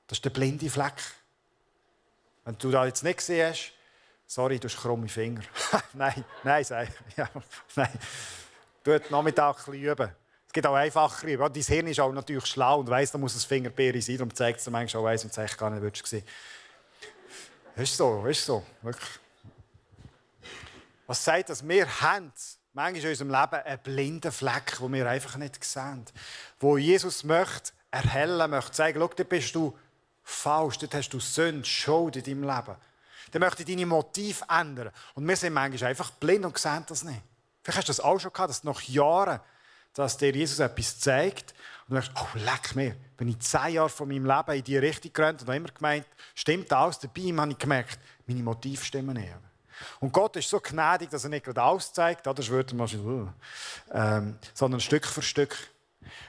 [0.06, 1.02] Das ist der blinde Fleck.
[2.46, 3.72] Wenn du das jetzt nicht siehst,
[4.28, 5.42] sorry, du hast krumme Finger.
[5.94, 7.30] nein, nein, sag ja,
[7.76, 8.00] nein.
[8.84, 10.12] Du musst Nachmittag ein üben.
[10.46, 11.28] Es geht auch einfacher.
[11.30, 14.18] Ja, dein Hirn ist auch natürlich schlau und weiss, da muss es Fingerbeere sein.
[14.18, 16.24] Darum zeigt es dir manchmal auch eins und zeigt gar nicht, willst du sehen.
[17.76, 18.64] Ist so, ist so.
[18.82, 19.23] Wirklich.
[21.08, 21.68] Was sagt das?
[21.68, 22.32] Wir haben
[22.74, 26.06] manchmal in unserem Leben einen blinden Fleck, den wir einfach nicht sehen.
[26.60, 29.78] Wo Jesus möchte erhellen, möchte sagen, schau, da bist du
[30.24, 32.76] falsch, dort hast du Sünde, Schuld in deinem Leben.
[33.32, 34.92] Dann möchte deine Motive ändern.
[35.16, 37.22] Und wir sind manchmal einfach blind und sehen das nicht.
[37.64, 39.40] Vielleicht hast du das auch schon gehabt, dass nach Jahren,
[39.94, 41.54] dass dir Jesus etwas zeigt
[41.88, 44.78] und du denkst, oh, leck mir, bin ich zehn Jahre von meinem Leben in die
[44.78, 49.16] Richtung gerannt und habe immer gemeint, stimmt alles, dabei habe ich gemerkt, meine Motive stimmen
[49.16, 49.34] nicht.
[50.00, 53.34] Und Gott ist so gnädig, dass er nicht gerade alles zeigt, das würde man schon,
[53.92, 55.58] ähm, sondern Stück für Stück.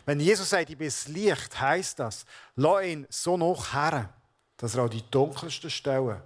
[0.06, 2.24] Wenn Jesus sagt, ich bin das Licht, heisst das,
[2.56, 4.08] lass ihn so noch her,
[4.56, 6.20] dass er auch die dunkelsten Stellen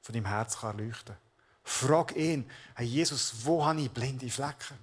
[0.00, 1.16] von deinem Herz kann leuchten kann.
[1.62, 4.78] Frag ihn, hey Jesus, wo habe ich blinde Flecken?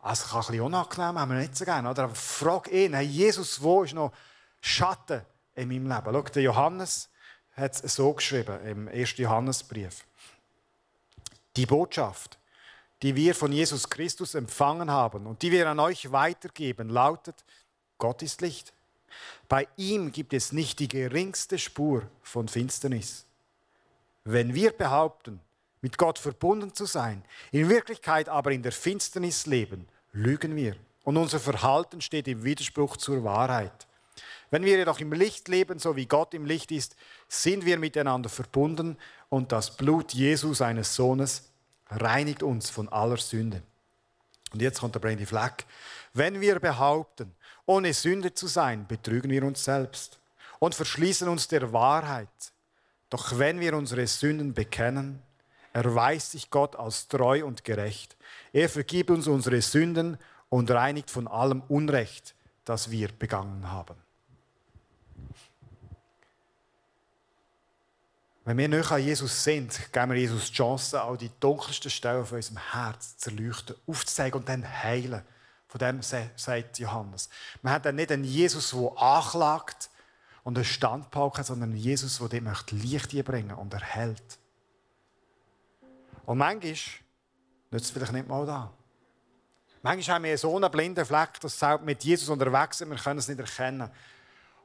[0.00, 2.04] Also kann ein bisschen unangenehm, haben wir nicht so gerne, oder?
[2.04, 4.12] Aber frag ihn, hey Jesus, wo ist noch
[4.60, 5.22] Schatten
[5.54, 6.12] in meinem Leben?
[6.12, 7.08] Schau, der Johannes
[7.56, 9.16] hat es so geschrieben im 1.
[9.16, 10.04] Johannesbrief.
[11.56, 12.38] Die Botschaft,
[13.02, 17.44] die wir von Jesus Christus empfangen haben und die wir an euch weitergeben, lautet,
[17.98, 18.72] Gott ist Licht.
[19.48, 23.26] Bei ihm gibt es nicht die geringste Spur von Finsternis.
[24.24, 25.40] Wenn wir behaupten,
[25.80, 30.76] mit Gott verbunden zu sein, in Wirklichkeit aber in der Finsternis leben, lügen wir.
[31.04, 33.86] Und unser Verhalten steht im Widerspruch zur Wahrheit.
[34.54, 36.94] Wenn wir jedoch im Licht leben, so wie Gott im Licht ist,
[37.26, 38.96] sind wir miteinander verbunden
[39.28, 41.50] und das Blut Jesu, seines Sohnes,
[41.88, 43.64] reinigt uns von aller Sünde.
[44.52, 45.66] Und jetzt kommt der Brandy Fleck.
[46.12, 47.34] Wenn wir behaupten,
[47.66, 50.20] ohne Sünde zu sein, betrügen wir uns selbst
[50.60, 52.28] und verschließen uns der Wahrheit.
[53.10, 55.20] Doch wenn wir unsere Sünden bekennen,
[55.72, 58.16] erweist sich Gott als treu und gerecht.
[58.52, 60.16] Er vergibt uns unsere Sünden
[60.48, 64.03] und reinigt von allem Unrecht, das wir begangen haben.
[68.44, 72.26] Wenn wir nicht an Jesus sind, geben wir Jesus die Chance, auch die dunkelsten Stellen
[72.26, 75.22] von unserem Herz zu erleuchten, aufzuzeigen und dann heilen.
[75.66, 77.30] Von dem sagt Johannes.
[77.62, 79.88] Man hat dann nicht einen Jesus, der anklagt
[80.42, 84.38] und einen Standpauke, sondern einen Jesus, der dem Licht bringen und erhält.
[86.26, 86.74] Und manchmal
[87.70, 88.70] nützt es vielleicht nicht mal da.
[89.82, 93.18] Manchmal haben wir so einen blinden Fleck, dass wir mit Jesus unterwegs sind, wir können
[93.18, 93.90] es nicht erkennen.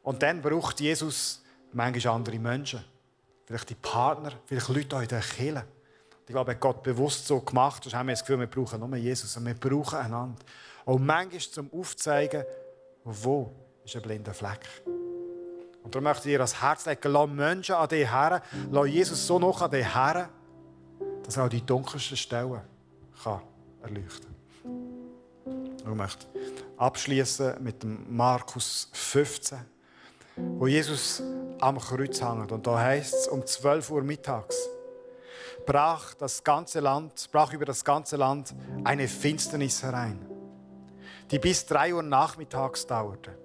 [0.04, 2.84] Und dann braucht Jesus manchmal andere Menschen
[3.50, 5.66] vielleicht die Partner, vielleicht Leute auch in der Kirche.
[6.28, 9.36] Ich glaube, Gott bewusst so gemacht, sonst haben wir das Gefühl, wir brauchen nur Jesus
[9.36, 10.40] und wir brauchen einander.
[10.86, 12.44] Und manchmal zum Aufzeigen,
[13.04, 13.52] wo
[13.84, 14.60] ist ein blinder Fleck.
[15.84, 19.26] Und darum möchte ich dir das Herz legen, lass Menschen an dich her, lass Jesus
[19.26, 20.30] so noch an dich her,
[21.24, 22.62] dass er auch die dunkelsten Stellen
[23.24, 23.42] kann
[23.82, 24.28] erleuchten
[24.64, 25.78] kann.
[25.80, 26.28] Ich möchte
[26.78, 29.58] abschließen mit Markus 15,
[30.58, 31.22] wo Jesus
[31.60, 32.52] am Kreuz hängt.
[32.52, 34.70] Und da heißt es, um 12 Uhr mittags
[35.70, 40.20] brach, das ganze Land, brach über das ganze Land eine Finsternis herein,
[41.30, 43.38] die bis 3 Uhr nachmittags dauerte.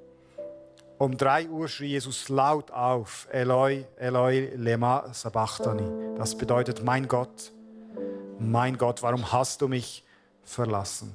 [0.96, 6.16] Um 3 Uhr schrie Jesus laut auf, Eloi, Eloi, lema sabachthani.
[6.16, 7.52] Das bedeutet, mein Gott,
[8.38, 10.02] mein Gott, warum hast du mich
[10.44, 11.14] verlassen?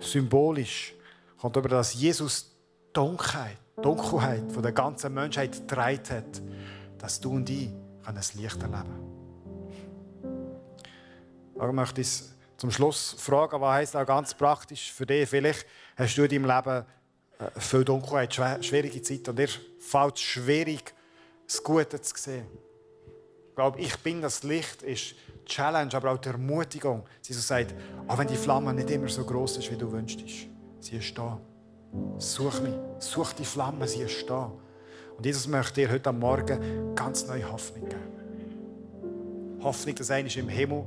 [0.00, 0.94] Symbolisch
[1.40, 2.50] kommt über das Jesus
[2.92, 6.42] Dunkelheit Dunkelheit von der ganzen Menschheit getragen hat,
[6.98, 7.70] dass du und ich
[8.14, 9.12] das Licht erleben können.
[11.54, 12.22] Ich möchte ich
[12.56, 15.28] zum Schluss fragen, was heisst auch ganz praktisch für dich?
[15.28, 16.84] Vielleicht hast du in deinem Leben
[17.38, 20.94] äh, viel Dunkelheit, schwierige Zeit und dir fällt es schwierig,
[21.46, 22.46] das Gute zu sehen.
[23.48, 27.04] Ich glaube, ich bin das Licht ist die Challenge, aber auch die Ermutigung.
[27.20, 27.74] Sie so sagt,
[28.06, 30.20] auch wenn die Flamme nicht immer so groß ist, wie du wünschst,
[30.80, 31.40] sie ist da.
[32.18, 34.50] Such mich, such die Flamme, sie ist da.
[35.16, 39.60] Und Jesus möchte dir heute Morgen ganz neue Hoffnung geben.
[39.62, 40.84] Hoffnung, dass einer im Himmel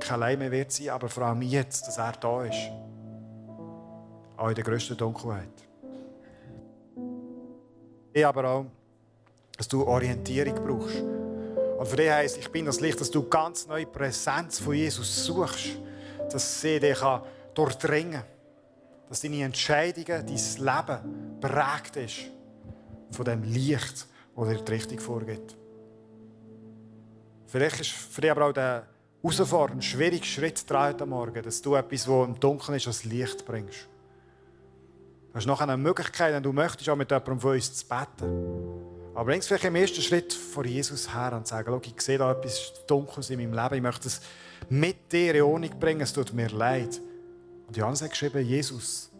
[0.00, 2.70] kein Leid mehr wird sein, aber vor allem jetzt, dass er da ist.
[4.36, 5.48] Auch in der grössten Dunkelheit.
[8.12, 8.66] Ich aber auch,
[9.56, 11.00] dass du Orientierung brauchst.
[11.78, 15.24] Und für dich heisst, ich bin das Licht, dass du ganz neue Präsenz von Jesus
[15.24, 15.78] suchst,
[16.30, 16.98] dass sie dich
[17.54, 18.24] durchdringen kann,
[19.12, 22.30] dass deine Entscheidungen, dein Leben prägt ist
[23.10, 25.54] von dem Licht, das dir die Richtung vorgibt.
[27.44, 28.86] Vielleicht ist für dich aber auch der
[29.22, 33.44] herausfordernd, schwierige Schritt dran heute Morgen, dass du etwas, das im Dunkeln ist, als Licht
[33.44, 33.86] bringst.
[35.28, 39.12] Du hast noch eine Möglichkeit, wenn du möchtest, auch mit jemandem von uns zu beten.
[39.14, 42.72] Aber bring vielleicht im ersten Schritt vor Jesus her und sagen, ich sehe da etwas
[42.86, 44.22] Dunkles in meinem Leben, ich möchte es
[44.70, 46.98] mit dir in Ordnung bringen, es tut mir leid.
[47.72, 49.10] Und Johannes hat geschrieben, Jesus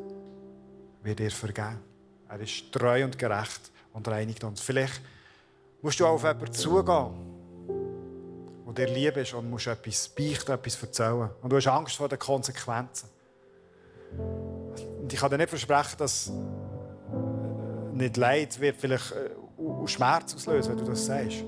[1.02, 1.80] wird dir vergeben.
[2.28, 4.60] Er ist treu und gerecht und reinigt uns.
[4.60, 5.00] Vielleicht
[5.80, 7.14] musst du auch auf jemanden zugehen,
[8.66, 11.30] der dir lieb ist und musst etwas beichten, etwas erzählen.
[11.40, 13.08] Und du hast Angst vor den Konsequenzen.
[14.18, 16.30] Und ich kann dir nicht versprechen, dass
[17.94, 19.30] nicht Leid wird vielleicht äh,
[19.86, 21.42] Schmerz auslösen, wenn du das sagst.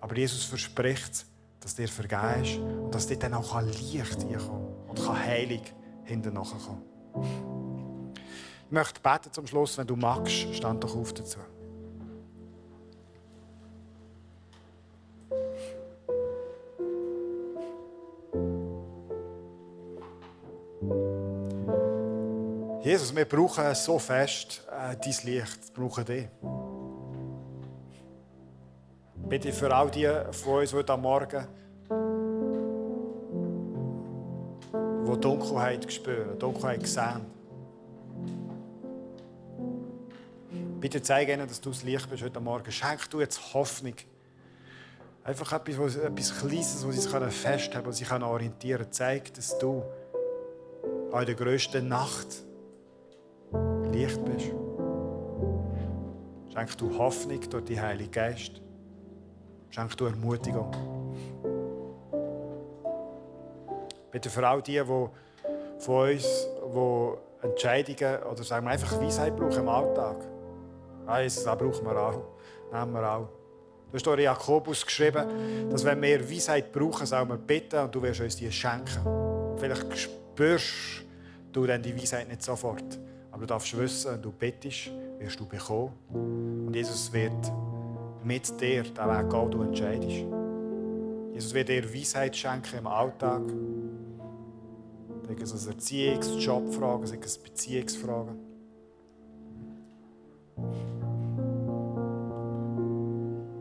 [0.00, 1.26] Aber Jesus verspricht,
[1.60, 5.62] dass dir vergeben ist und dass dir dann auch Licht reinkommen und kann Heilung
[6.04, 6.82] hinten kommen.
[8.66, 11.38] Ich möchte beten zum Schluss, wenn du magst, stand doch auf dazu.
[22.82, 26.28] Jesus, wir brauchen so fest äh, dein Licht, wir brauchen dich.
[29.28, 31.46] Bitte für all die von uns heute Morgen,
[35.06, 37.26] die Dunkelheit spüren, Dunkelheit sehen.
[40.80, 42.70] Bitte zeige ihnen, dass du das Licht bist heute Morgen.
[42.72, 43.94] Schenk du jetzt Hoffnung.
[45.24, 48.92] Einfach etwas, etwas Kleines, wo sie sich festhalten, wo sie sich orientieren können.
[48.92, 49.82] Zeig, dass du
[51.12, 52.26] in der grössten Nacht
[53.92, 54.50] Licht bist.
[56.52, 58.60] Schenk du Hoffnung durch die Heilige Geist.
[59.70, 61.01] Schenk du Ermutigung.
[64.12, 65.10] Bitte für all die, die von
[66.10, 70.16] uns die Entscheidungen oder sagen wir einfach Weisheit brauchen im Alltag.
[71.06, 72.22] Ah, Jesus, das brauchen wir auch.
[72.72, 73.28] Nehmen wir auch.
[73.90, 78.02] Du hast in Jakobus geschrieben, dass wenn wir Weisheit brauchen, sollen wir bitten und du
[78.02, 79.56] wirst uns die schenken.
[79.58, 81.04] Vielleicht spürst
[81.52, 82.98] du dann die Weisheit nicht sofort.
[83.30, 85.92] Aber du darfst wissen, du bittest, wirst du bekommen.
[86.12, 87.32] Und Jesus wird
[88.22, 90.41] mit dir den Weg gehen, du entscheidest.
[91.42, 93.42] Jesus wird dir Weisheit schenken im Alltag.
[95.26, 98.36] Sei es Erziehungs-, Jobfragen, sei es Beziehungsfragen.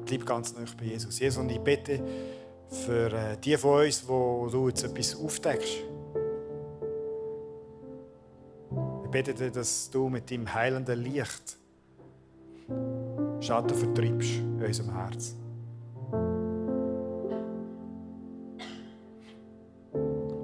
[0.05, 1.17] Bleib ganz nah bei Jesus.
[1.17, 2.03] Jesus, und ich bitte
[2.69, 5.77] für äh, die von uns, wo du jetzt etwas aufdeckst,
[9.09, 11.57] bete dir, dass du mit deinem heilenden Licht
[13.39, 15.35] Schatten vertreibst in unserem Herz.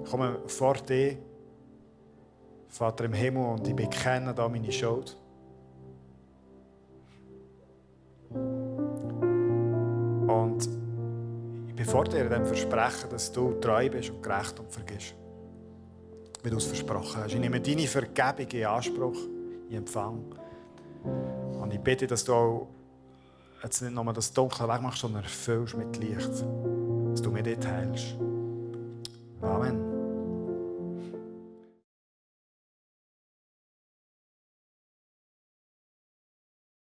[0.09, 1.17] Komme vor dir,
[2.67, 5.17] Vater im Himmel, und ich bekenne da meine Schuld.
[10.27, 10.69] Und
[11.67, 15.15] ich bin vor dir dem Versprechen, dass du treu bist und gerecht und vergisst
[16.47, 17.33] wie du es versprochen hast.
[17.33, 19.17] Ich nehme deine Vergebung in Anspruch,
[19.69, 20.23] in Empfang.
[21.59, 22.67] Und ich bitte, dass du auch
[23.63, 26.31] jetzt nicht nur das Dunkle wegmachst, sondern erfüllst mit Licht.
[27.11, 28.15] Dass du mir dort heilst.
[29.41, 29.86] Amen.